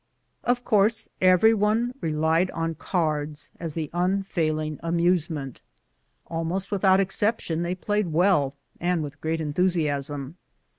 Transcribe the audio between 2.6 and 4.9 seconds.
cards as the unfailing